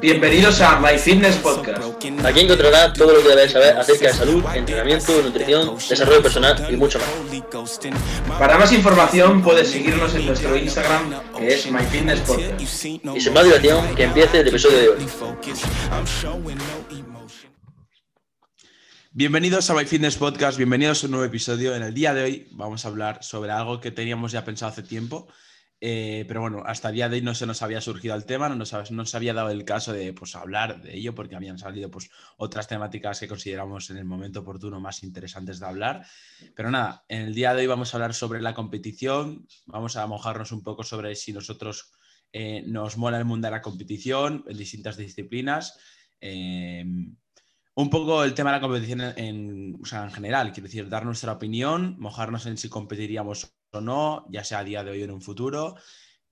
[0.00, 1.82] Bienvenidos a My Fitness Podcast.
[2.24, 6.76] Aquí encontrarás todo lo que debes saber acerca de salud, entrenamiento, nutrición, desarrollo personal y
[6.76, 7.80] mucho más.
[8.38, 12.60] Para más información puedes seguirnos en nuestro Instagram que es My Fitness Podcast.
[12.60, 12.66] Y
[13.20, 15.06] sin más dilación, que empiece el episodio de hoy.
[19.12, 21.76] Bienvenidos a My Fitness Podcast, bienvenidos a un nuevo episodio.
[21.76, 24.82] En el día de hoy vamos a hablar sobre algo que teníamos ya pensado hace
[24.82, 25.28] tiempo,
[25.84, 28.48] eh, pero bueno, hasta el día de hoy no se nos había surgido el tema,
[28.48, 31.58] no nos, no se había dado el caso de pues, hablar de ello porque habían
[31.58, 36.06] salido pues, otras temáticas que consideramos en el momento oportuno más interesantes de hablar.
[36.54, 40.06] Pero nada, en el día de hoy vamos a hablar sobre la competición, vamos a
[40.06, 41.90] mojarnos un poco sobre si nosotros
[42.32, 45.76] eh, nos mola el mundo de la competición en distintas disciplinas.
[46.20, 46.84] Eh,
[47.74, 51.96] un poco el tema de la competición en, en general, quiero decir, dar nuestra opinión,
[51.98, 55.22] mojarnos en si competiríamos o no, ya sea a día de hoy o en un
[55.22, 55.74] futuro,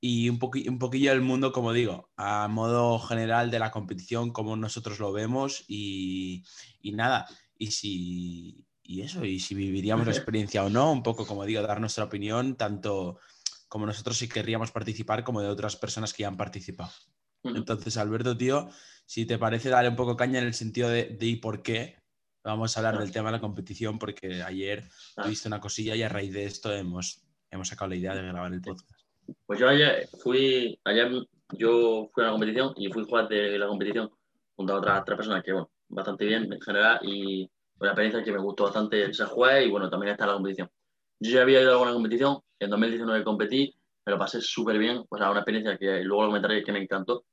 [0.01, 4.57] y un, un poquillo el mundo, como digo, a modo general de la competición, como
[4.57, 6.45] nosotros lo vemos y,
[6.81, 7.27] y nada,
[7.59, 11.63] y si, y eso, y si viviríamos la experiencia o no, un poco, como digo,
[11.63, 13.19] dar nuestra opinión, tanto
[13.69, 16.91] como nosotros si querríamos participar, como de otras personas que ya han participado.
[17.45, 18.69] Entonces, Alberto, tío,
[19.07, 21.99] si te parece, darle un poco caña en el sentido de, de y por qué.
[22.43, 25.23] Vamos a hablar del tema de la competición porque ayer Ah.
[25.25, 28.53] tuviste una cosilla y a raíz de esto hemos, hemos sacado la idea de grabar
[28.53, 28.89] el podcast.
[29.47, 31.11] Pues yo ayer fui, ayer
[31.53, 34.11] yo fui a una competición y fui juez de la competición
[34.57, 38.33] junto a otras tres personas que, bueno, bastante bien en general y una experiencia que
[38.33, 40.71] me gustó bastante ser juez y, bueno, también en la competición.
[41.19, 45.05] Yo ya había ido a alguna competición, en 2019 competí, me lo pasé súper bien,
[45.09, 47.25] o sea, una experiencia que luego lo comentaré que me encantó.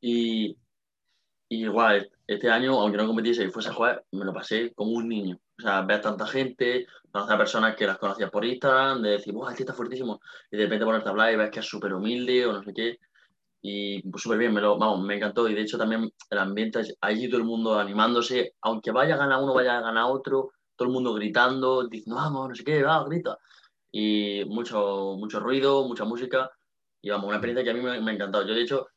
[0.00, 0.56] Y,
[1.48, 5.08] y igual, este año, aunque no competiese y fuese juez, me lo pasé como un
[5.08, 5.38] niño.
[5.58, 9.32] O sea, ver tanta gente, conocer a personas que las conocías por Instagram, de decir,
[9.32, 10.20] ¡buah, este está fuertísimo!
[10.50, 12.72] Y de repente ponerte a hablar y ves que es súper humilde o no sé
[12.74, 12.98] qué.
[13.62, 15.48] Y pues súper bien, me lo, vamos, me encantó.
[15.48, 19.42] Y de hecho también el ambiente, allí todo el mundo animándose, aunque vaya a ganar
[19.42, 23.04] uno, vaya a ganar otro, todo el mundo gritando, diciendo, vamos, no sé qué, va,
[23.04, 23.38] grita.
[23.92, 26.50] Y mucho, mucho ruido, mucha música.
[27.00, 28.46] Y vamos, una experiencia que a mí me, me ha encantado.
[28.46, 28.88] Yo, de hecho,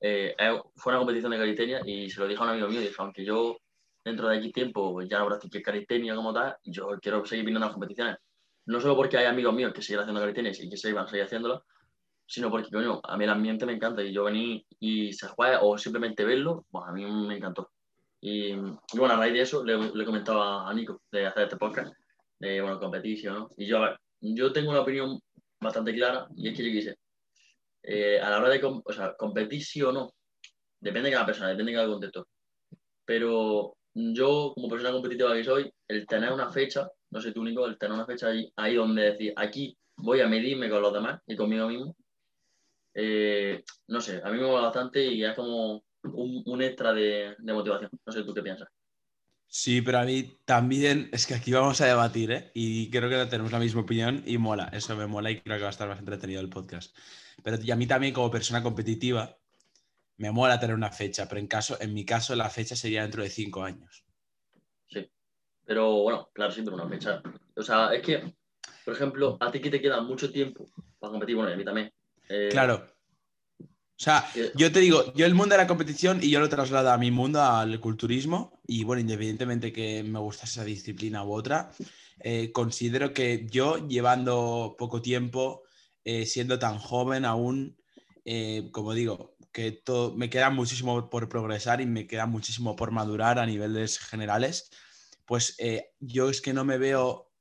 [0.00, 0.34] eh,
[0.76, 3.24] fue una competición de calistenia y se lo dije a un amigo mío, dije, aunque
[3.24, 3.58] yo
[4.06, 7.66] dentro de aquí tiempo pues, ya no practiqué calistenia como tal, yo quiero seguir viniendo
[7.66, 8.16] a las competiciones.
[8.66, 11.08] No solo porque hay amigos míos que siguen haciendo calistenia y que se iban a
[11.08, 11.64] seguir haciéndolo,
[12.24, 15.60] sino porque, coño, a mí el ambiente me encanta y yo venir y se juega
[15.62, 17.72] o simplemente verlo, pues a mí me encantó.
[18.20, 21.56] Y, y bueno, a raíz de eso le, le comentaba a Nico de hacer este
[21.56, 21.92] podcast,
[22.38, 23.50] de, bueno, competición, ¿no?
[23.56, 25.18] Y yo, a ver, yo tengo una opinión
[25.60, 26.96] bastante clara y es que yo quise,
[27.82, 30.12] eh, a la hora de o sea, competir sí o no,
[30.80, 32.28] depende de cada persona, depende de cada contexto.
[33.04, 37.64] Pero yo, como persona competitiva que soy, el tener una fecha, no sé tú, Nico,
[37.64, 41.22] el tener una fecha ahí, ahí donde decir, aquí voy a medirme con los demás
[41.26, 41.96] y conmigo mismo,
[42.94, 47.36] eh, no sé, a mí me mola bastante y es como un, un extra de,
[47.38, 47.90] de, motivación.
[48.04, 48.68] No sé tú qué piensas.
[49.48, 52.50] Sí, pero a mí también es que aquí vamos a debatir, ¿eh?
[52.52, 55.62] Y creo que tenemos la misma opinión y mola, eso me mola y creo que
[55.62, 56.94] va a estar más entretenido el podcast.
[57.42, 59.38] Pero y a mí también como persona competitiva
[60.18, 63.22] me mola tener una fecha, pero en, caso, en mi caso la fecha sería dentro
[63.22, 64.04] de cinco años.
[64.88, 65.10] Sí,
[65.64, 67.22] pero bueno, claro, siempre una fecha.
[67.54, 68.34] O sea, es que,
[68.84, 70.66] por ejemplo, a ti que te queda mucho tiempo
[70.98, 71.92] para competir, bueno, y a mí también.
[72.28, 72.86] Eh, claro.
[73.98, 76.90] O sea, yo te digo, yo el mundo de la competición y yo lo traslado
[76.90, 81.70] a mi mundo, al culturismo, y bueno, independientemente que me gusta esa disciplina u otra,
[82.20, 85.62] eh, considero que yo llevando poco tiempo,
[86.04, 87.78] eh, siendo tan joven aún,
[88.26, 92.90] eh, como digo, que todo, me queda muchísimo por progresar y me queda muchísimo por
[92.90, 94.68] madurar a niveles generales,
[95.24, 97.32] pues eh, yo es que no me veo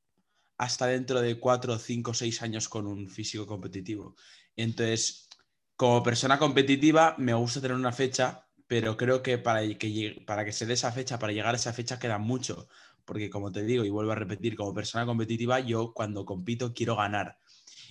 [0.58, 4.16] hasta dentro de cuatro, cinco, seis años con un físico competitivo.
[4.56, 5.28] Entonces,
[5.76, 10.54] como persona competitiva, me gusta tener una fecha, pero creo que para que, para que
[10.54, 12.70] se dé esa fecha, para llegar a esa fecha, queda mucho.
[13.04, 16.96] Porque como te digo, y vuelvo a repetir, como persona competitiva, yo cuando compito quiero
[16.96, 17.40] ganar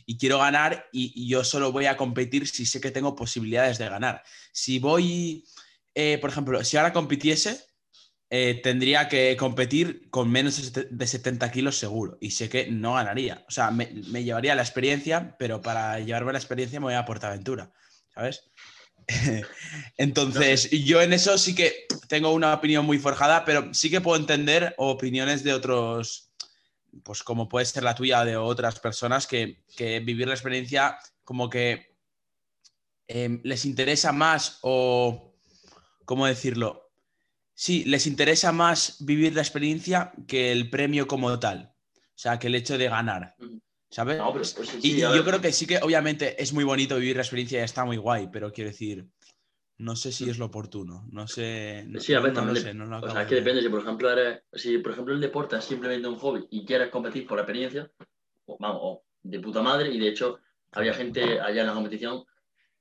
[0.07, 3.79] y quiero ganar y, y, yo solo voy a competir si sé que tengo posibilidades
[3.79, 4.23] de ganar.
[4.53, 5.45] Si voy,
[5.95, 7.65] eh, por ejemplo, si ahora compitiese,
[8.31, 13.45] eh, tendría que competir con menos de 70 kilos seguro y sé que no ganaría.
[13.49, 17.05] O sea, me, me llevaría la experiencia, pero para llevarme la experiencia me voy a
[17.05, 17.73] Portaventura,
[18.13, 18.51] ¿sabes?
[19.97, 24.19] Entonces, yo en eso sí que tengo una opinión muy forjada, pero sí que puedo
[24.19, 26.33] entender opiniones de otros,
[27.03, 31.49] pues como puede ser la tuya de otras personas que, que vivir la experiencia como
[31.51, 31.95] que
[33.09, 35.35] eh, les interesa más o,
[36.05, 36.91] ¿cómo decirlo?
[37.55, 41.75] Sí, les interesa más vivir la experiencia que el premio como tal.
[41.95, 43.37] O sea, que el hecho de ganar.
[43.91, 44.19] ¿Sabes?
[44.19, 47.23] No, pues, sí, y yo creo que sí que obviamente es muy bonito vivir la
[47.23, 49.07] experiencia y está muy guay, pero quiero decir,
[49.79, 51.07] no sé si es lo oportuno.
[51.11, 51.85] No sé.
[51.89, 53.63] No, Sí, a veces no, lo sé, no lo O sea, es que depende.
[53.63, 56.91] Si por ejemplo eres, si por ejemplo el deporte es simplemente un hobby y quieres
[56.91, 57.91] competir por experiencia,
[58.47, 59.91] o, vamos, o de puta madre.
[59.91, 60.39] Y de hecho,
[60.73, 62.25] había gente allá en la competición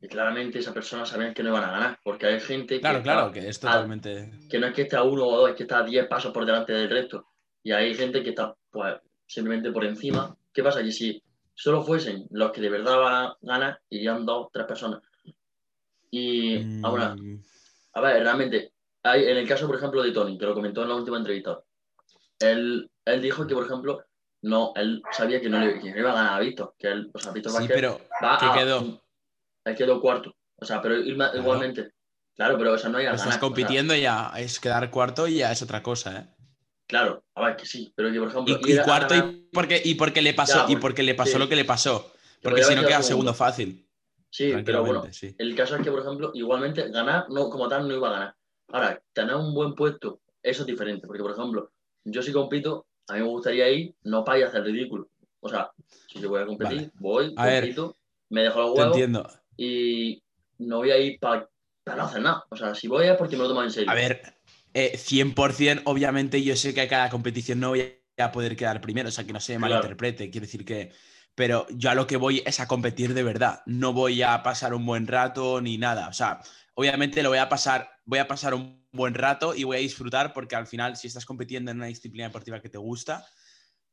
[0.01, 1.99] y claramente esas personas sabían que no iban a ganar.
[2.03, 4.31] Porque hay gente Claro, que, claro, que es totalmente.
[4.49, 6.33] que no es que esté a uno o dos, es que está a 10 pasos
[6.33, 7.27] por delante del resto.
[7.63, 8.95] Y hay gente que está pues,
[9.25, 10.35] simplemente por encima.
[10.53, 10.83] ¿Qué pasa?
[10.83, 11.23] Que si
[11.55, 15.01] solo fuesen los que de verdad van a ganar, irían dos, tres personas.
[16.15, 17.41] Y ahora, Mm,
[17.93, 18.71] a ver, realmente,
[19.01, 21.59] hay, en el caso, por ejemplo, de Tony, que lo comentó en la última entrevista,
[22.39, 24.05] él, él dijo que, por ejemplo,
[24.43, 27.17] no, él sabía que no, le, que iba a ganar a Víctor, que él, o
[27.17, 29.01] sea, Víctor sí, pero va ¿qué a- quedó?
[29.65, 31.35] Él quedó cuarto, o sea, pero Claro.
[31.39, 31.93] igualmente,
[32.35, 33.29] claro, pero o sea, no hay a estás ganar.
[33.29, 36.27] o sea, compitiendo ya, es quedar cuarto y ya es otra cosa, ¿eh?
[36.85, 39.95] claro, a ver, que sí, pero que, por ejemplo, Y, cuarto, ganar- y porque, y
[39.95, 41.39] porque le pasó, Ya, y porque- le pasó sí.
[41.39, 42.11] lo que le pasó.
[42.39, 43.82] que Porque si no queda segundo fácil.
[44.33, 45.35] Sí, pero bueno, sí.
[45.37, 48.35] el caso es que, por ejemplo, igualmente ganar, no, como tal, no iba a ganar.
[48.69, 51.71] Ahora, tener un buen puesto, eso es diferente, porque, por ejemplo,
[52.03, 55.07] yo si compito, a mí me gustaría ir, no para ir a hacer ridículo.
[55.39, 55.69] O sea,
[56.11, 56.91] si yo voy a competir, Vale.
[56.95, 57.95] voy, A ver, compito,
[58.29, 59.29] me dejo los Te huevos entiendo.
[59.55, 60.23] y
[60.57, 61.47] no voy a ir para
[61.95, 62.43] no hacer nada.
[62.49, 63.91] O sea, si voy es porque me lo tomo en serio.
[63.91, 64.19] A ver,
[64.73, 69.09] eh, 100%, obviamente yo sé que a cada competición no voy a poder quedar primero,
[69.09, 69.75] o sea, que no se Claro.
[69.75, 70.91] malinterprete, quiero decir que...
[71.35, 74.73] Pero yo a lo que voy es a competir de verdad, no voy a pasar
[74.73, 76.41] un buen rato ni nada, o sea,
[76.75, 80.33] obviamente lo voy a pasar, voy a pasar un buen rato y voy a disfrutar
[80.33, 83.25] porque al final si estás compitiendo en una disciplina deportiva que te gusta,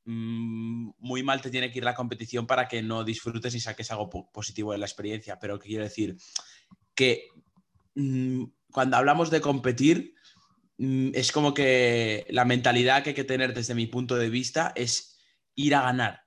[0.05, 3.91] mm, muy mal te tiene que ir la competición para que no disfrutes y saques
[3.91, 6.17] algo po- positivo de la experiencia, pero quiero decir
[6.95, 7.29] que
[7.95, 10.15] mm, cuando hablamos de competir,
[10.79, 14.73] mm, es como que la mentalidad que hay que tener desde mi punto de vista
[14.77, 15.19] es
[15.55, 16.23] ir a ganar.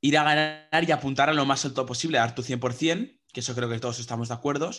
[0.00, 3.40] Ir a ganar y apuntar a lo más alto posible, a dar tu 100%, que
[3.40, 4.70] eso creo que todos estamos de acuerdo,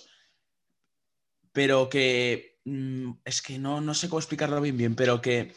[1.51, 5.53] pero que mm, es que no, no sé cómo explicarlo bien bien, pero que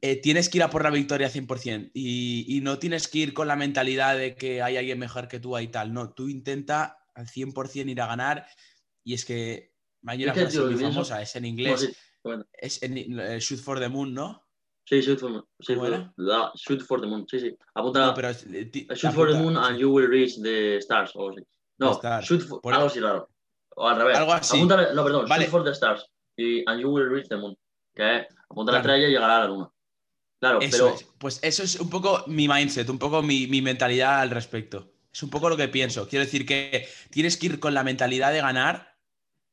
[0.00, 3.34] eh, tienes que ir a por la victoria 100% y, y no tienes que ir
[3.34, 6.98] con la mentalidad de que hay alguien mejor que tú y tal, no, tú intenta
[7.14, 8.46] al 100% ir a ganar
[9.02, 9.72] y es que
[10.06, 13.38] hay una Es que, frase tío, muy famosa, es en inglés, bueno, es en eh,
[13.40, 14.43] Shoot for the Moon, ¿no?
[14.84, 15.44] Sí, shoot for, ¿Cómo
[15.80, 17.26] for- shoot for the moon.
[17.28, 17.56] Sí, sí.
[17.74, 18.06] Apunta.
[18.06, 21.10] No, pero eh, ti- Shoot for the apunta- moon and you will reach the stars.
[21.14, 21.40] O así.
[21.78, 23.28] No, shoot for, Por- algo así raro.
[23.76, 24.16] O al revés.
[24.18, 24.56] Algo así.
[24.56, 25.44] Apúntale- no, perdón, Vale.
[25.44, 26.04] shoot for the stars.
[26.36, 27.56] Y, and you will reach the moon.
[27.94, 29.70] Que es, apunta la estrella y llegará a la luna.
[30.40, 31.06] Claro, Eso pero es.
[31.18, 34.90] Pues eso es un poco mi mindset, un poco mi, mi mentalidad al respecto.
[35.12, 36.08] Es un poco lo que pienso.
[36.08, 38.94] Quiero decir que tienes que ir con la mentalidad de ganar,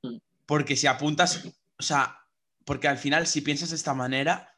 [0.03, 0.17] Mm.
[0.47, 1.45] porque si apuntas,
[1.79, 2.17] o sea,
[2.65, 4.50] porque al final si piensas de esta manera,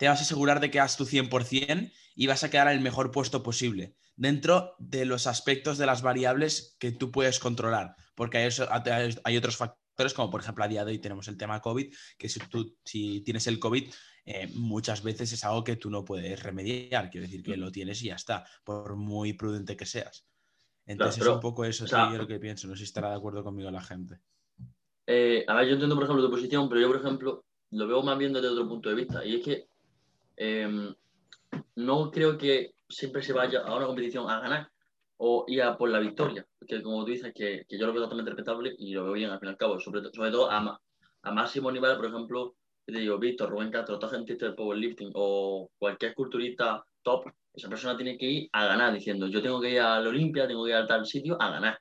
[0.00, 2.80] te vas a asegurar de que das tu 100% y vas a quedar en el
[2.80, 8.38] mejor puesto posible, dentro de los aspectos de las variables que tú puedes controlar, porque
[8.38, 11.36] hay, eso- hay- hay otros factores, como por ejemplo a día de hoy tenemos el
[11.36, 13.92] tema COVID, que si tú si tienes el COVID,
[14.24, 18.00] eh, muchas veces es algo que tú no puedes remediar, quiero decir que lo tienes
[18.02, 20.26] y ya está, por muy prudente que seas.
[20.86, 22.84] Entonces pero, es un poco eso o sea, yo lo que pienso, no sé si
[22.84, 24.18] estará de acuerdo conmigo la gente.
[25.06, 28.02] Eh, a ver, yo entiendo, por ejemplo, tu posición, pero yo, por ejemplo, lo veo
[28.02, 29.24] más bien desde otro punto de vista.
[29.24, 29.69] Y es que
[30.42, 30.94] eh,
[31.76, 34.70] no creo que siempre se vaya a una competición a ganar
[35.18, 36.46] o ir a por la victoria.
[36.58, 39.30] Porque como tú dices, que, que yo lo veo totalmente respetable y lo veo bien
[39.30, 39.78] al fin y al cabo.
[39.78, 40.80] Sobre, sobre todo a,
[41.22, 42.56] a máximo nivel, por ejemplo,
[42.86, 47.96] te digo, Víctor, Rubén Castro, toda gente del powerlifting o cualquier culturista top, esa persona
[47.96, 50.70] tiene que ir a ganar, diciendo, yo tengo que ir a la Olimpia, tengo que
[50.70, 51.78] ir a tal sitio a ganar.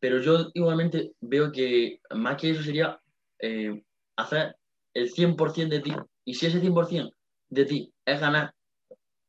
[0.00, 3.00] Pero yo igualmente veo que más que eso sería
[3.38, 3.84] eh,
[4.16, 4.56] hacer
[4.94, 5.92] el 100% de ti.
[6.24, 7.14] Y si ese 100%
[7.48, 8.54] de ti es ganar,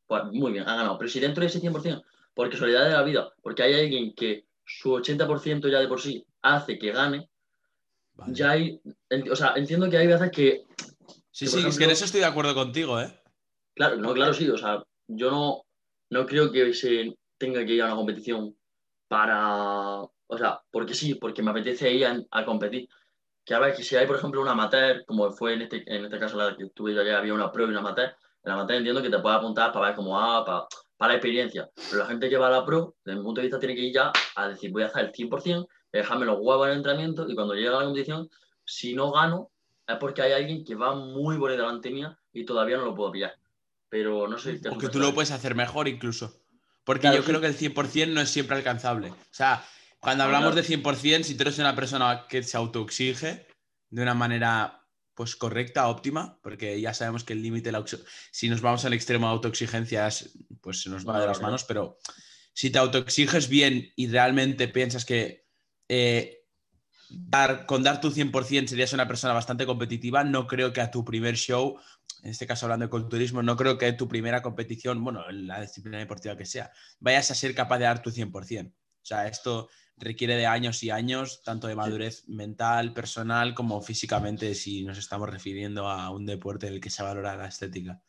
[0.08, 0.98] pues muy bien, ha ganado.
[0.98, 4.46] Pero si dentro de ese 100%, por casualidad de la vida, porque hay alguien que
[4.66, 7.30] su 80% ya de por sí hace que gane,
[8.14, 8.34] Vale.
[8.34, 8.82] ya hay.
[9.32, 10.64] O sea, entiendo que hay veces que.
[11.32, 13.14] sí, que, sí, es que en eso estoy de acuerdo contigo, ¿eh?
[13.76, 14.50] Claro, no, claro, sí.
[14.50, 15.66] O sea, yo no,
[16.10, 18.56] no creo que se tenga que ir a una competición
[19.08, 20.02] para.
[20.32, 22.88] O sea, porque sí, porque me apetece ir a, a competir.
[23.50, 26.06] Que a ver, que si hay, por ejemplo, una amateur, como fue en este, en
[26.06, 28.54] este caso la que tuve yo ayer, había una pro y una amateur, en la
[28.54, 31.68] amateur entiendo que te puede apuntar para ver cómo va, para, para la experiencia.
[31.90, 33.82] Pero la gente que va a la pro, desde mi punto de vista, tiene que
[33.82, 37.28] ir ya a decir, voy a hacer el 100%, dejarme los huevos en el entrenamiento
[37.28, 38.30] y cuando llegue a la competición,
[38.64, 39.50] si no gano,
[39.88, 43.12] es porque hay alguien que va muy por delante mía y todavía no lo puedo
[43.12, 43.34] pillar.
[43.90, 46.40] Pero no sé O que tú lo puedes hacer mejor incluso.
[46.84, 47.30] Porque Claro, yo sí.
[47.30, 49.10] creo que el 100% no es siempre alcanzable.
[49.10, 49.66] O sea,
[50.00, 53.48] cuando hablamos de 100%, si tú eres una persona que se autoexige
[53.90, 54.76] de una manera
[55.14, 57.74] pues correcta, óptima, porque ya sabemos que el límite,
[58.32, 61.44] si nos vamos al extremo de autoexigencia, es- pues se nos va de las no.
[61.48, 61.98] manos, pero
[62.54, 65.46] si te autoexiges bien y realmente piensas que
[65.90, 66.46] eh,
[67.10, 70.24] dar, con dar tu 100% serías una persona bastante competitiva.
[70.24, 71.80] No creo que a tu primer show,
[72.24, 75.48] en este caso hablando de culturismo, no creo que a tu primera competición, bueno, en
[75.48, 78.70] la disciplina deportiva que sea, vayas a ser capaz de dar tu 100%.
[78.72, 84.56] O sea, esto requiere de años y años, tanto de madurez mental, personal, como físicamente,
[84.56, 88.02] si nos estamos refiriendo a un deporte en el que se valora la estética.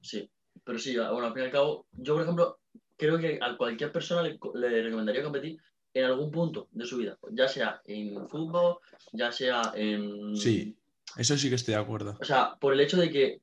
[0.00, 0.30] Sí,
[0.64, 2.60] pero sí, bueno, al fin y al cabo, yo, por ejemplo,
[2.96, 5.58] creo que a cualquier persona le, le recomendaría competir
[5.92, 8.78] en algún punto de su vida, ya sea en fútbol,
[9.12, 10.36] ya sea en...
[10.36, 10.76] Sí,
[11.16, 12.16] eso sí que estoy de acuerdo.
[12.20, 13.40] O sea, por el hecho de que,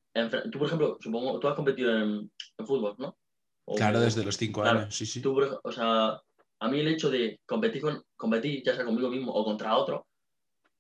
[0.52, 3.18] tú, por ejemplo, supongo, tú has competido en, en fútbol, ¿no?
[3.66, 5.22] O- Claro, desde los cinco claro, años, sí, sí.
[5.22, 6.22] Tú, o sea,
[6.60, 10.08] a mí el hecho de competir, con, competir, ya sea conmigo mismo o contra otro,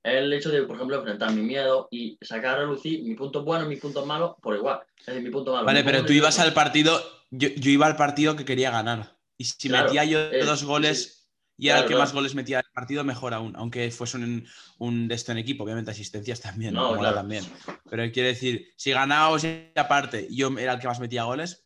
[0.03, 3.46] es el hecho de, por ejemplo, enfrentar mi miedo y sacar a relucir mis puntos
[3.46, 4.82] buenos mis puntos malos por igual.
[5.00, 5.65] Es decir, mi punto malo.
[5.65, 7.01] Vale, pero tú ibas al partido,
[7.32, 9.18] yo, yo iba al partido que quería ganar.
[9.38, 12.01] Y si Claro, metía yo eh, dos sí, goles y era el que claro.
[12.03, 13.56] más goles metía del partido, mejor aún.
[13.56, 14.46] Aunque fuese un,
[14.80, 17.15] un de esto en equipo, obviamente asistencias también, No, claro.
[17.15, 17.46] también.
[17.89, 21.65] Pero quiere decir, si ganábamos y aparte yo era el que más metía goles,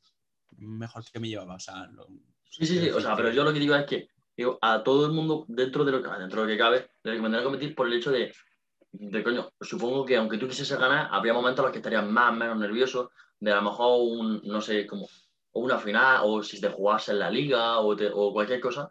[0.58, 1.56] mejor que me llevaba.
[1.56, 2.08] O sea, lo-
[2.50, 2.90] Sí, sí, sí.
[2.90, 5.84] O sea, pero yo lo que digo es que digo, a todo el mundo, dentro
[5.86, 8.32] de lo que, dentro de lo que cabe, le recomendaría competir por el hecho de,
[8.92, 12.32] de coño, supongo que aunque tú quisieses ganar, habría momentos en los que estarías más
[12.32, 15.08] o menos nervioso, de a lo mejor un, no sé, como
[15.54, 18.90] una final, o si te jugase en la liga, o, te- o cualquier cosa.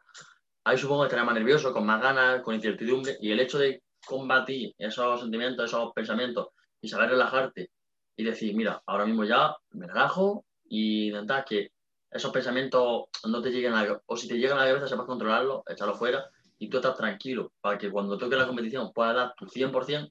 [0.64, 3.82] Ahí supongo que estarías más nervioso, con más ganas, con incertidumbre, y el hecho de
[4.04, 6.48] combatir esos sentimientos, esos pensamientos,
[6.80, 7.70] y saber relajarte,
[8.16, 11.70] y decir, mira, ahora mismo ya me relajo, y intentar que
[12.10, 15.06] esos pensamientos no te lleguen a la o si te llegan a la cabeza sepas
[15.06, 16.24] controlarlos, echarlos fuera
[16.58, 20.10] y tú estás tranquilo para que cuando toque la competición puedas dar tu 100%.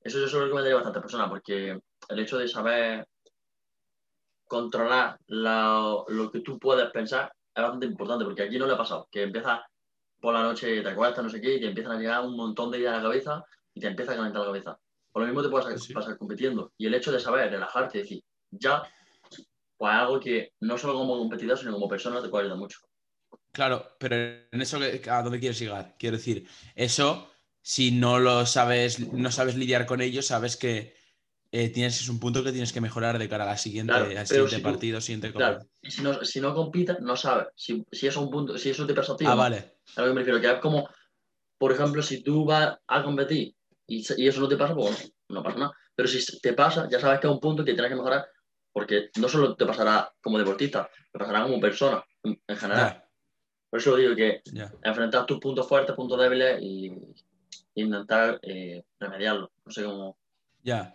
[0.00, 3.06] Eso yo se lo recomendaría a bastantes personas porque el hecho de saber
[4.46, 8.78] controlar la- lo que tú puedes pensar es bastante importante porque aquí no le ha
[8.78, 9.60] pasado, que empiezas
[10.20, 12.70] por la noche, te acuestas, no sé qué, y te empiezan a llegar un montón
[12.70, 14.78] de ideas a la cabeza y te empieza a calentar la cabeza.
[15.10, 15.92] Por lo mismo te puede Sí.
[15.92, 16.72] pasar compitiendo.
[16.78, 18.82] Y el hecho de saber relajarte y decir, ya,
[19.82, 22.78] pues algo que no solo como competidor, sino como persona te puede ayudar mucho.
[23.50, 25.96] Claro, pero en eso a dónde quieres llegar.
[25.98, 26.46] Quiero decir,
[26.76, 27.28] eso,
[27.62, 30.94] si no lo sabes, no sabes lidiar con ello, sabes que
[31.50, 34.06] eh, tienes es un punto que tienes que mejorar de cara a la siguiente, Claro,
[34.16, 37.48] al siguiente si tú- partido, siguiente Claro, y si no, si no compitas, no sabes
[37.56, 39.24] si, si eso es un punto, si eso te pasa a ti.
[39.26, 39.38] Ah, no.
[39.38, 39.78] vale.
[39.96, 40.88] A lo que me refiero, que es como,
[41.58, 43.56] por ejemplo, si tú vas a competir
[43.88, 45.72] y, y eso no te pasa, pues no, no pasa nada.
[45.96, 48.26] Pero si te pasa, ya sabes que es un punto que tienes que mejorar,
[48.72, 52.92] porque no solo te pasará como deportista, te pasará como persona en, en general.
[52.94, 53.08] Ya,
[53.70, 54.72] Por eso digo que ya.
[54.82, 56.86] enfrentar tus puntos fuertes, puntos débiles y,
[57.74, 59.52] y intentar eh, remediarlo.
[59.64, 60.18] No sé cómo.
[60.62, 60.94] Ya.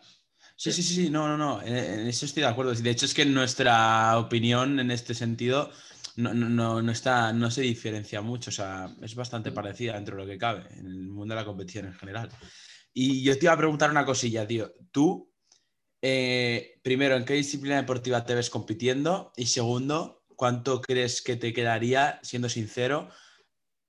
[0.55, 0.81] Sí, Sí.
[0.81, 2.73] sí, sí, sí, no, no, no, en, en eso estoy de acuerdo.
[2.73, 5.69] De hecho, es que nuestra opinión en este sentido
[6.15, 10.15] no, no, no, no está, no se diferencia mucho, o sea, es bastante parecida dentro
[10.15, 12.29] de lo que cabe en el mundo de la competición en general.
[12.91, 14.73] Y yo te iba a preguntar una cosilla, tío.
[14.91, 15.26] Tú,
[16.01, 19.31] eh, primero, ¿en qué disciplina deportiva te ves compitiendo?
[19.35, 23.09] Y segundo, ¿cuánto crees que te quedaría, siendo sincero,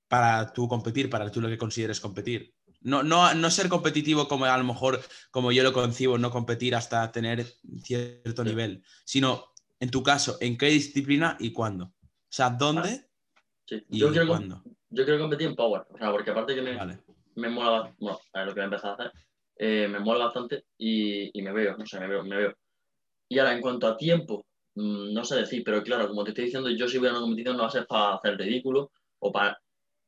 [0.08, 2.54] para tú competir, para tú lo que consideres competir?
[2.80, 5.00] No, no, no ser competitivo como a lo mejor
[5.30, 7.44] como yo lo concibo, no competir hasta tener
[7.82, 8.48] cierto Sí.
[8.50, 11.86] nivel, sino en tu caso, ¿en qué disciplina y cuándo?
[11.86, 13.08] O sea, ¿dónde
[13.66, 13.84] Sí.
[13.90, 14.62] y Yo, quiero, cuándo?
[14.90, 17.02] yo quiero competir en Power, o sea, porque aparte que me, Vale.
[17.34, 19.12] me mola, bueno, es lo que he empezado a hacer,
[19.58, 22.54] eh, me mola bastante y, y me veo, no sé, me veo, me veo.
[23.28, 26.46] Y ahora, en cuanto a tiempo, mm, no sé decir, pero claro, como te estoy
[26.46, 29.32] diciendo, yo si voy a una competición no va a ser para hacer ridículo, o
[29.32, 29.58] para,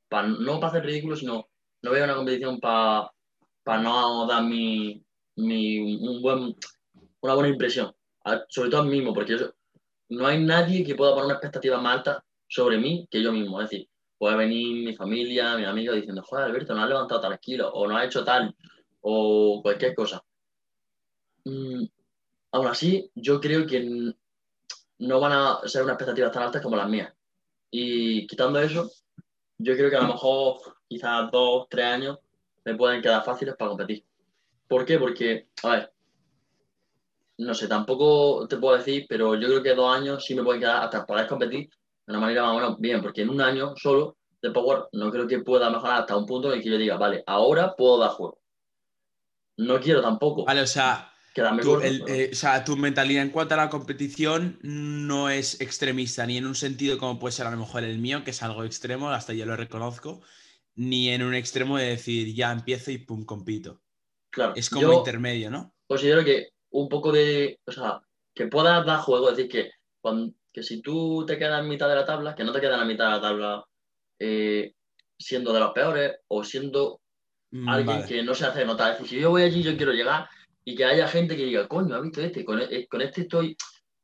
[0.09, 1.49] para no para hacer ridículo, sino
[1.83, 3.11] no voy a una competición para,
[3.65, 5.03] para no dar mi,
[5.37, 6.57] mi, un buen,
[7.23, 7.93] una buena impresión,
[8.49, 9.53] sobre todo a mí mismo, porque yo-
[10.11, 13.61] no hay nadie que pueda poner una expectativa más alta sobre mí que yo mismo,
[13.61, 13.89] es decir,
[14.19, 17.87] puede venir mi familia, mi amigo diciendo, joder, Alberto, no has levantado tal kilo, o
[17.87, 18.55] no has hecho tal,
[19.01, 20.23] o cualquier cosa.
[21.45, 21.85] Mm,
[22.53, 24.15] aún así, yo creo que
[24.99, 27.13] no van a ser unas expectativas tan altas como las mías.
[27.71, 28.91] Y quitando eso,
[29.59, 32.19] yo creo que a lo mejor quizás dos, tres años
[32.65, 34.05] me pueden quedar fáciles para competir.
[34.69, 34.99] ¿Por qué?
[34.99, 35.93] Porque, a ver,
[37.39, 40.61] no sé, tampoco te puedo decir, pero yo creo que dos años sí me pueden
[40.61, 43.75] quedar hasta poder competir de una manera más o menos bien, porque en un año
[43.77, 46.79] solo de Power no creo que pueda mejorar hasta un punto en el que yo
[46.79, 48.40] diga, vale, ahora puedo dar juego.
[49.67, 52.77] No quiero tampoco Vale, o sea, quedarme tu, corto, el- pero- eh, o sea, tu
[52.77, 57.33] mentalidad en cuanto a la competición no es extremista, ni en un sentido como puede
[57.33, 60.23] ser a lo mejor el mío, que es algo extremo, hasta yo lo reconozco,
[60.77, 63.83] ni en un extremo de decir ya empiezo y pum, compito.
[64.31, 65.75] claro, Es como yo intermedio, ¿no?
[65.87, 68.01] considero que un poco de, o sea,
[68.35, 71.89] que puedas dar juego, es decir, que, cuan- que si tú te quedas en mitad
[71.89, 73.65] de la tabla, que no te quedas en la mitad de la tabla
[74.19, 74.73] eh,
[75.19, 77.01] siendo de los peores o siendo
[77.67, 78.07] alguien vale.
[78.07, 78.93] que no se hace notar.
[78.93, 80.29] Es decir, si yo voy allí, yo quiero llegar
[80.65, 82.45] y que haya gente que diga, coño, ¿has visto este?
[82.45, 83.57] Con, eh, con este estoy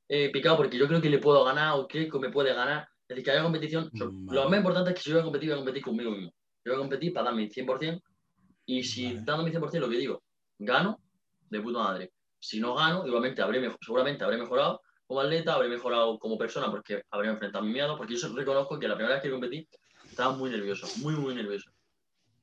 [0.08, 2.88] eh, picado porque yo creo que le puedo ganar o creo que me puede ganar.
[3.02, 3.88] Es decir, que haya competición.
[3.92, 4.50] Mm, Lo vale.
[4.50, 6.32] más importante es que si yo voy a competir, voy a competir conmigo mismo.
[6.64, 8.02] Yo voy a competir para dar mi 100%
[8.66, 9.22] y si Vale.
[9.24, 10.22] dando mi 100% lo que digo,
[10.58, 11.00] gano,
[11.48, 12.12] de puta madre.
[12.38, 17.02] Si no gano, igualmente habré seguramente habré mejorado como atleta, habré mejorado como persona porque
[17.10, 19.68] habré enfrentado mi miedo, porque yo reconozco que la primera vez que competí
[20.04, 21.70] estaba muy nervioso, muy, muy nervioso.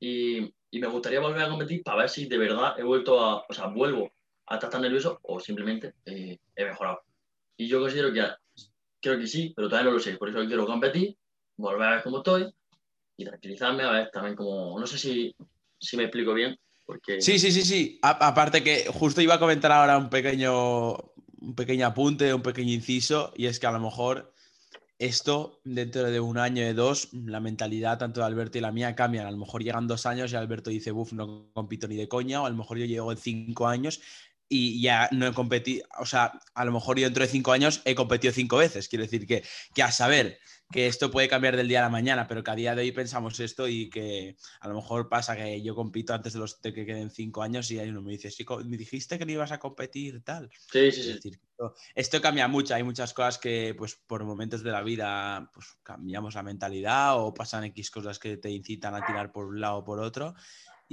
[0.00, 3.44] Y, y me gustaría volver a competir para ver si de verdad he vuelto a,
[3.48, 4.10] o sea, vuelvo
[4.46, 7.00] a estar tan nervioso o simplemente eh, he mejorado.
[7.56, 8.24] Y yo considero que
[9.00, 10.16] creo que sí, pero todavía no lo sé.
[10.16, 11.16] Por eso quiero competir,
[11.56, 12.52] volver a ver cómo estoy
[13.16, 15.32] y tranquilizarme a ver también como, no sé si,
[15.78, 17.22] si me explico bien, porque...
[17.22, 18.00] Sí, sí, sí, sí.
[18.02, 20.94] A- aparte que justo iba a comentar ahora un pequeño,
[21.40, 24.33] un pequeño apunte, un pequeño inciso, y es que a lo mejor
[25.04, 28.94] esto dentro de un año, de dos, la mentalidad tanto de Alberto y la mía
[28.94, 29.26] cambian.
[29.26, 32.42] A lo mejor llegan dos años y Alberto dice, buf, no compito ni de coña,
[32.42, 34.00] o a lo mejor yo llego en cinco años
[34.56, 37.82] y ya no he competido, o sea, a lo mejor yo dentro de cinco años
[37.84, 38.88] he competido cinco veces.
[38.88, 39.42] Quiero decir que,
[39.74, 40.38] que a saber
[40.70, 42.92] que esto puede cambiar del día a la mañana, pero que a día de hoy
[42.92, 46.72] pensamos esto y que a lo mejor pasa que yo compito antes de los de
[46.72, 49.50] que queden cinco años y hay uno me dice, sí, me dijiste que no ibas
[49.50, 50.48] a competir, tal.
[50.52, 51.12] Sí, sí, Es sí.
[51.14, 55.50] decir, esto, esto cambia mucho, hay muchas cosas que pues por momentos de la vida
[55.52, 59.60] pues cambiamos la mentalidad o pasan X cosas que te incitan a tirar por un
[59.60, 60.36] lado o por otro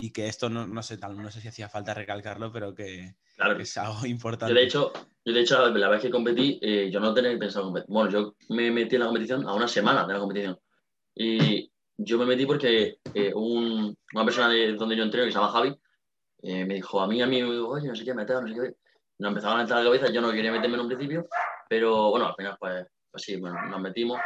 [0.02, 3.16] y que esto no, no sé, tal, no sé si hacía falta recalcarlo, pero que,
[3.36, 3.56] Claro.
[3.56, 4.54] que es algo importante.
[4.54, 4.92] Yo de hecho,
[5.24, 7.88] yo de hecho la vez que competí, eh, yo no tenía pensado competir.
[7.90, 10.60] Bueno, yo me metí en la competición a una semana de la competición.
[11.16, 15.38] Y yo me metí porque eh, un- una persona de donde yo entreno, que se
[15.38, 15.76] llama Javi,
[16.44, 18.76] eh, me dijo a mí, a mí, oye, no sé qué, meter, no sé qué.
[19.20, 21.28] Nos empezaban a entrar a la cabeza, yo no quería meterme en un principio,
[21.70, 24.20] pero bueno, al final pues, pues sí, bueno, nos metimos.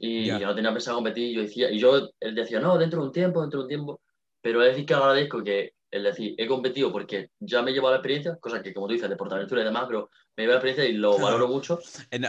[0.00, 0.38] Y Ya.
[0.40, 3.12] yo no tenía pensado competir, yo decía, y yo, él decía, no, dentro de un
[3.12, 4.00] tiempo, dentro de un tiempo.
[4.44, 7.92] Pero es decir que agradezco que, es decir, he competido porque ya me he llevado
[7.94, 10.58] la experiencia, cosa que como tú dices, de Portaventura y demás, pero me llevo la
[10.58, 11.80] experiencia y lo valoro mucho.
[12.10, 12.28] Eh, no,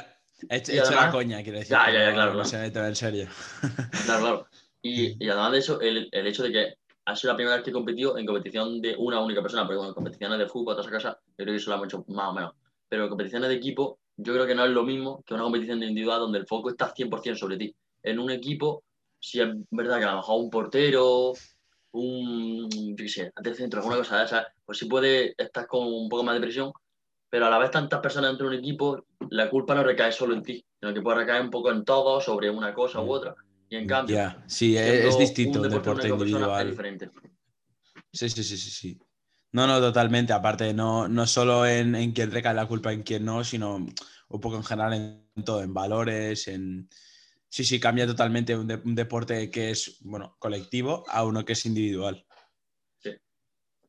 [0.49, 1.75] he hecho, Y he hecho la además- coña, quiero decir.
[1.75, 2.49] Ya, ya, ya, claro, no claro.
[2.49, 3.27] se mete en serio.
[4.05, 4.47] Claro, claro.
[4.81, 7.65] Y, y además de eso, el, el hecho de que ha sido la primera vez
[7.65, 10.75] que he competido en competición de una única persona, porque bueno, en competiciones de fútbol,
[10.75, 12.53] todas esas cosas, yo creo que eso lo hemos hecho más o menos.
[12.87, 15.81] Pero en competiciones de equipo, yo creo que no es lo mismo que una competición
[15.81, 17.75] de individual donde el foco está 100% sobre ti.
[18.03, 18.83] En un equipo,
[19.19, 21.33] si es verdad que a lo mejor un portero,
[21.99, 26.09] un, yo qué sé, centro, alguna cosa de esas, pues sí puede estar con un
[26.09, 26.71] poco más de presión,
[27.29, 30.33] pero a la vez tantas personas dentro de un equipo, la culpa no recae solo
[30.33, 33.35] en ti, sino que puede recaer un poco en todos, sobre una cosa u otra.
[33.69, 36.61] Y en cambio, Ya, sí, es, siendo es distinto un deporte persona, individual.
[36.61, 37.09] Es diferente.
[38.11, 38.99] Sí, sí, sí, sí, sí.
[39.51, 40.33] No, no, totalmente.
[40.33, 44.41] Aparte, no, no solo en, en quién recae la culpa, en quién no, sino un
[44.41, 46.89] poco en general en todo, en valores, en...
[47.55, 51.53] Sí, sí, cambia totalmente un, de- un deporte que es, bueno, colectivo a uno que
[51.53, 52.25] es individual.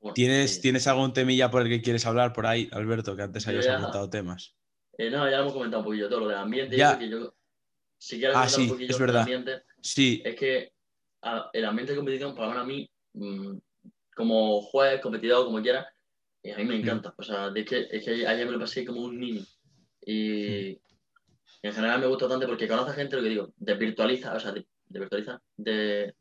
[0.00, 0.60] Bueno, ¿Tienes, sí.
[0.60, 3.66] ¿Tienes algún temilla por el que quieres hablar por ahí, Alberto, que antes Yo habías
[3.66, 4.54] ya- apuntado temas?
[4.96, 6.76] Eh, no, ya lo hemos comentado un poquillo todo lo del ambiente.
[6.76, 6.90] Ya.
[6.90, 7.34] eso que yo,
[7.98, 9.20] si quieres Ah, sí, un poquillo es del verdad.
[9.22, 10.72] ambiente, Sí, es que
[11.22, 13.58] a- el ambiente de competición, por lo menos a mí, mm,
[14.14, 15.92] como juez, competidor, como quiera,
[16.44, 16.68] eh, a mí Mm.
[16.68, 17.12] me encanta.
[17.18, 19.42] O sea, de que, es que ayer me lo pasé como un niño.
[20.02, 20.80] Y
[21.66, 24.66] en general me gusta tanto porque conoce gente, lo que digo, desvirtualiza, o sea, de,
[24.88, 26.14] desvirtualiza, de...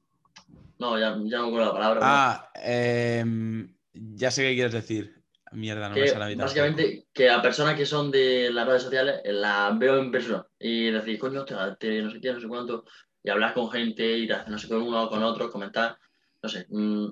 [0.80, 2.00] No, ya, ya no me acuerdo la palabra.
[2.00, 5.22] pero Ah, em, ya sé qué quieres decir.
[5.52, 6.48] Mierda, no me que sale a mí tampoco.
[6.48, 10.46] básicamente que a personas que son de las redes sociales eh, las veo en persona
[10.60, 12.84] y decir, coño, hostia, te- no sé qué, no sé cuánto,
[13.24, 15.98] y hablar con gente y no sé con uno o con otro, comentar,
[16.44, 17.08] no sé, mm,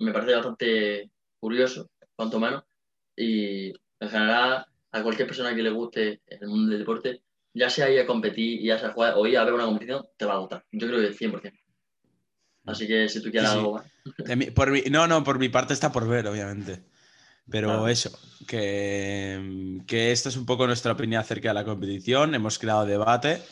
[0.00, 2.64] me parece bastante curioso, cuanto menos,
[3.16, 7.22] y en general a cualquier persona que le guste el mundo del deporte,
[7.54, 10.26] ya sea ir a competir, ya sea jugar o ir a ver una competición, te
[10.26, 11.52] va a gustar, yo creo que 100%.
[12.66, 13.58] Así que si tú quieres Sí, sí.
[13.60, 13.84] algo más.
[14.26, 16.82] De mi- por mi- no, no, por mi parte está por ver, obviamente.
[17.50, 17.88] Pero Claro.
[17.88, 18.10] eso,
[18.48, 22.34] que, que esta es un poco nuestra opinión acerca de la competición.
[22.34, 23.42] Hemos creado debate.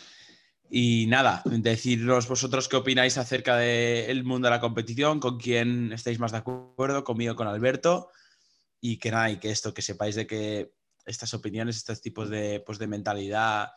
[0.71, 6.19] Y nada, decirnos vosotros qué opináis acerca del mundo de la competición, con quién estáis
[6.19, 8.09] más de acuerdo, conmigo, con Alberto.
[8.81, 10.73] Y que nada, y que esto, que sepáis de que
[11.05, 13.71] estas opiniones, estos tipos de, pues, de mentalidad,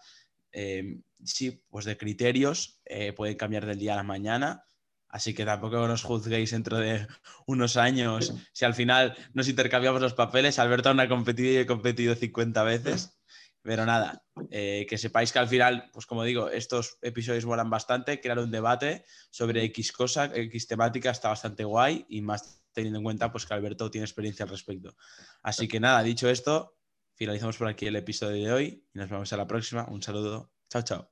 [0.52, 4.66] eh, sí, pues de criterios, eh, pueden cambiar del día a la mañana.
[5.10, 7.08] Así que tampoco nos juzguéis dentro de
[7.46, 10.60] unos años si al final nos intercambiamos los papeles.
[10.60, 13.18] Alberto aún ha competido y he competido 50 veces.
[13.62, 18.22] Pero nada, eh, que sepáis que al final, pues como digo, estos episodios molan bastante.
[18.22, 23.04] Crear un debate sobre X cosa, X temática está bastante guay y más teniendo en
[23.06, 24.96] cuenta pues, que Alberto tiene experiencia al respecto.
[25.42, 26.76] Así que nada, dicho esto,
[27.16, 29.86] finalizamos por aquí el episodio de hoy y nos vemos a la próxima.
[29.90, 30.52] Un saludo.
[30.70, 31.12] Chao, chao.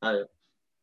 [0.00, 0.41] Adiós.